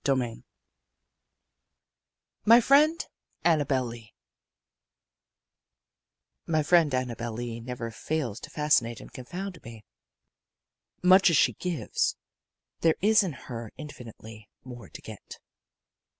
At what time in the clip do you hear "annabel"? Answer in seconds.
3.45-3.85, 6.95-7.33